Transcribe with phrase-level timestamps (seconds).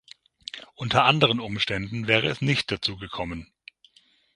[0.73, 3.51] Unter anderen Umständen wäre es nicht dazu gekommen.